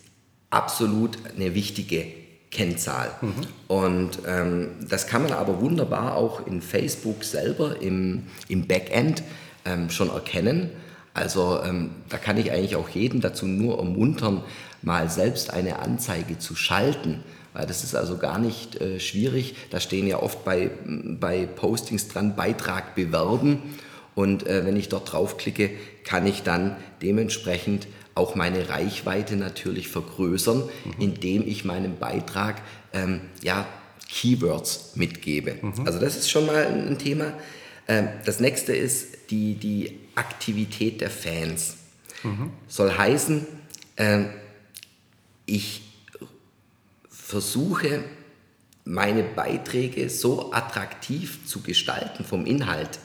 absolut 0.51 1.19
eine 1.37 1.55
wichtige 1.55 2.07
Kennzahl. 2.51 3.11
Mhm. 3.21 3.33
Und 3.69 4.19
ähm, 4.27 4.69
das 4.89 5.07
kann 5.07 5.23
man 5.23 5.33
aber 5.33 5.61
wunderbar 5.61 6.17
auch 6.17 6.47
in 6.47 6.61
Facebook 6.61 7.25
selber 7.25 7.81
im, 7.81 8.25
im 8.49 8.67
Backend 8.67 9.23
ähm, 9.65 9.91
schon 9.91 10.11
erkennen. 10.11 10.71
Also 11.15 11.61
ähm, 11.65 11.91
da 12.09 12.19
kann 12.19 12.37
ich 12.37 12.53
eigentlich 12.53 12.77
auch 12.77 12.89
jeden 12.89 13.21
dazu 13.21 13.47
nur 13.47 13.79
ermuntern, 13.79 14.43
mal 14.83 15.09
selbst 15.11 15.53
eine 15.53 15.81
Anzeige 15.81 16.39
zu 16.39 16.55
schalten. 16.55 17.23
Weil 17.53 17.67
das 17.67 17.83
ist 17.83 17.97
also 17.97 18.17
gar 18.17 18.39
nicht 18.39 18.81
äh, 18.81 19.01
schwierig. 19.01 19.57
Da 19.71 19.81
stehen 19.81 20.07
ja 20.07 20.23
oft 20.23 20.45
bei, 20.45 20.71
bei 20.87 21.47
Postings 21.47 22.09
dran, 22.09 22.37
Beitrag 22.37 22.95
bewerben. 22.95 23.59
Und 24.15 24.47
äh, 24.47 24.65
wenn 24.65 24.77
ich 24.77 24.89
dort 24.89 25.13
draufklicke, 25.13 25.71
kann 26.05 26.27
ich 26.27 26.43
dann 26.43 26.77
dementsprechend 27.03 27.89
auch 28.15 28.35
meine 28.35 28.69
Reichweite 28.69 29.37
natürlich 29.37 29.89
vergrößern, 29.89 30.59
mhm. 30.59 30.95
indem 30.99 31.47
ich 31.47 31.65
meinem 31.65 31.97
Beitrag 31.97 32.61
ähm, 32.93 33.21
ja, 33.43 33.67
Keywords 34.09 34.93
mitgebe. 34.95 35.57
Mhm. 35.61 35.87
Also 35.87 35.99
das 35.99 36.17
ist 36.17 36.31
schon 36.31 36.47
mal 36.47 36.67
ein 36.67 36.99
Thema. 36.99 37.33
Ähm, 37.91 38.09
das 38.25 38.39
nächste 38.39 38.75
ist 38.75 39.31
die, 39.31 39.55
die 39.55 39.99
Aktivität 40.15 41.01
der 41.01 41.11
Fans. 41.11 41.77
Mhm. 42.23 42.53
Soll 42.69 42.97
heißen, 42.97 43.47
äh, 43.97 44.27
ich 45.45 45.83
versuche 47.11 48.05
meine 48.85 49.25
Beiträge 49.25 50.09
so 50.09 50.53
attraktiv 50.53 51.45
zu 51.47 51.63
gestalten 51.63 52.25
vom 52.25 52.47
Inhalt, 52.47 53.01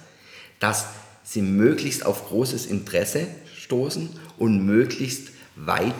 dass 0.59 0.87
sie 1.23 1.41
möglichst 1.41 2.05
auf 2.05 2.27
großes 2.27 2.67
Interesse 2.67 3.27
stoßen 3.57 4.09
und 4.37 4.65
möglichst 4.65 5.29
weit 5.55 5.93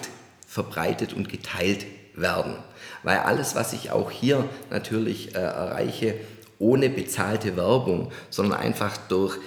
verbreitet 0.47 1.13
und 1.13 1.27
geteilt 1.27 1.87
werden. 2.13 2.55
Weil 3.01 3.19
alles, 3.19 3.55
was 3.55 3.73
ich 3.73 3.89
auch 3.89 4.11
hier 4.11 4.47
natürlich 4.69 5.33
äh, 5.33 5.39
erreiche, 5.39 6.15
ohne 6.59 6.89
bezahlte 6.89 7.57
Werbung, 7.57 8.12
sondern 8.29 8.59
einfach 8.59 8.97
durch 9.09 9.38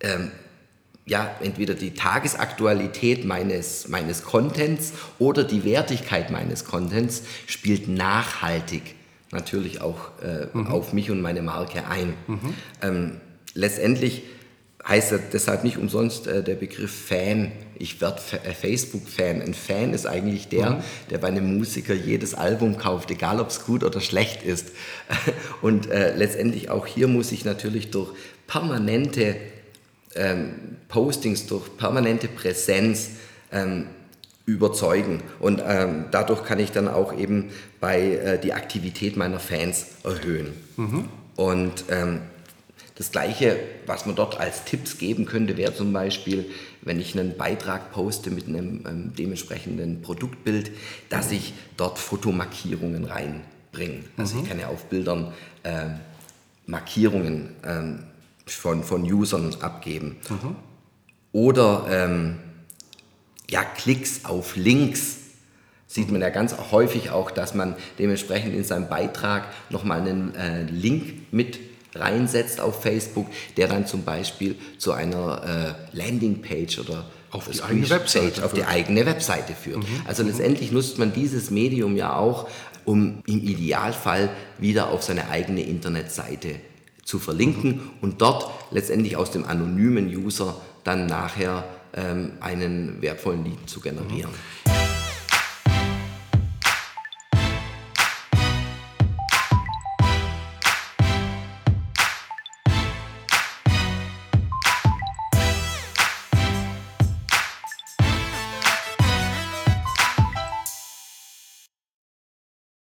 ähm, 0.00 0.30
ja, 1.04 1.34
entweder 1.40 1.74
die 1.74 1.94
Tagesaktualität 1.94 3.24
meines, 3.24 3.88
meines 3.88 4.22
Contents 4.22 4.92
oder 5.18 5.42
die 5.42 5.64
Wertigkeit 5.64 6.30
meines 6.30 6.64
Contents 6.64 7.24
spielt 7.46 7.88
nachhaltig 7.88 8.94
natürlich 9.32 9.80
auch 9.80 10.10
äh, 10.22 10.46
mhm. 10.52 10.66
auf 10.68 10.92
mich 10.92 11.10
und 11.10 11.20
meine 11.20 11.42
Marke 11.42 11.86
ein. 11.88 12.14
Mhm. 12.26 12.54
Ähm, 12.82 13.20
letztendlich 13.54 14.22
heißt 14.86 15.14
deshalb 15.32 15.64
nicht 15.64 15.78
umsonst 15.78 16.26
äh, 16.26 16.42
der 16.42 16.54
Begriff 16.54 17.06
Fan. 17.06 17.52
Ich 17.76 18.00
werde 18.00 18.20
äh, 18.44 18.52
Facebook-Fan. 18.52 19.40
Ein 19.40 19.54
Fan 19.54 19.94
ist 19.94 20.06
eigentlich 20.06 20.48
der, 20.48 20.70
mhm. 20.70 20.82
der 21.10 21.18
bei 21.18 21.28
einem 21.28 21.56
Musiker 21.56 21.94
jedes 21.94 22.34
Album 22.34 22.78
kauft, 22.78 23.10
egal 23.10 23.40
ob 23.40 23.48
es 23.48 23.64
gut 23.64 23.84
oder 23.84 24.00
schlecht 24.00 24.42
ist. 24.42 24.72
Und 25.62 25.90
äh, 25.90 26.16
letztendlich 26.16 26.70
auch 26.70 26.86
hier 26.86 27.08
muss 27.08 27.32
ich 27.32 27.44
natürlich 27.44 27.90
durch 27.90 28.10
permanente 28.46 29.36
ähm, 30.14 30.54
Postings, 30.88 31.46
durch 31.46 31.76
permanente 31.76 32.28
Präsenz 32.28 33.10
ähm, 33.52 33.86
überzeugen. 34.46 35.22
Und 35.38 35.62
ähm, 35.64 36.06
dadurch 36.10 36.44
kann 36.44 36.58
ich 36.58 36.72
dann 36.72 36.88
auch 36.88 37.16
eben 37.16 37.50
bei 37.80 38.00
äh, 38.00 38.40
die 38.40 38.52
Aktivität 38.52 39.16
meiner 39.16 39.38
Fans 39.38 39.86
erhöhen. 40.02 40.52
Mhm. 40.76 41.08
Und 41.36 41.84
ähm, 41.88 42.20
das 43.02 43.10
Gleiche, 43.10 43.58
was 43.84 44.06
man 44.06 44.14
dort 44.14 44.38
als 44.38 44.64
Tipps 44.64 44.96
geben 44.96 45.24
könnte, 45.24 45.56
wäre 45.56 45.74
zum 45.74 45.92
Beispiel, 45.92 46.48
wenn 46.82 47.00
ich 47.00 47.18
einen 47.18 47.36
Beitrag 47.36 47.90
poste 47.90 48.30
mit 48.30 48.46
einem 48.46 48.84
ähm, 48.86 49.12
dementsprechenden 49.18 50.02
Produktbild, 50.02 50.70
dass 51.08 51.32
ich 51.32 51.52
dort 51.76 51.98
Fotomarkierungen 51.98 53.04
reinbringe. 53.04 54.04
Also 54.16 54.36
mhm. 54.36 54.42
ich 54.42 54.48
kann 54.48 54.60
ja 54.60 54.68
auf 54.68 54.84
Bildern 54.84 55.32
äh, 55.64 55.86
Markierungen 56.66 57.48
ähm, 57.64 58.04
von, 58.46 58.84
von 58.84 59.02
Usern 59.02 59.52
abgeben. 59.60 60.18
Mhm. 60.28 60.56
Oder 61.32 61.86
ähm, 61.90 62.36
ja, 63.50 63.64
Klicks 63.64 64.26
auf 64.26 64.54
Links 64.54 65.16
sieht 65.88 66.12
man 66.12 66.20
ja 66.20 66.30
ganz 66.30 66.54
häufig 66.70 67.10
auch, 67.10 67.32
dass 67.32 67.52
man 67.52 67.74
dementsprechend 67.98 68.54
in 68.54 68.62
seinem 68.62 68.88
Beitrag 68.88 69.46
nochmal 69.70 70.02
einen 70.02 70.36
äh, 70.36 70.62
Link 70.62 71.32
mit 71.32 71.71
reinsetzt 71.94 72.60
auf 72.60 72.82
Facebook, 72.82 73.26
der 73.56 73.68
dann 73.68 73.86
zum 73.86 74.04
Beispiel 74.04 74.56
zu 74.78 74.92
einer 74.92 75.76
äh, 75.92 75.96
Landingpage 75.96 76.78
oder 76.78 77.06
auf 77.30 77.48
die 77.48 77.62
eigene 77.62 77.88
Webseite 77.88 78.44
auf 78.44 78.52
die 78.52 78.64
eigene 78.64 79.06
Webseite 79.06 79.54
führt. 79.54 79.78
Mhm. 79.78 80.02
Also 80.06 80.22
letztendlich 80.22 80.70
nutzt 80.70 80.98
man 80.98 81.12
dieses 81.12 81.50
Medium 81.50 81.96
ja 81.96 82.16
auch, 82.16 82.48
um 82.84 83.22
im 83.26 83.42
Idealfall 83.42 84.30
wieder 84.58 84.90
auf 84.90 85.02
seine 85.02 85.28
eigene 85.30 85.62
Internetseite 85.62 86.56
zu 87.04 87.18
verlinken 87.18 87.70
mhm. 87.70 87.90
und 88.00 88.20
dort 88.20 88.50
letztendlich 88.70 89.16
aus 89.16 89.30
dem 89.30 89.44
anonymen 89.44 90.08
User 90.08 90.56
dann 90.84 91.06
nachher 91.06 91.64
ähm, 91.94 92.32
einen 92.40 93.00
wertvollen 93.00 93.44
Lead 93.44 93.68
zu 93.68 93.80
generieren. 93.80 94.30
Mhm. 94.30 94.61